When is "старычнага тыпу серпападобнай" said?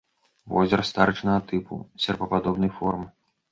0.91-2.75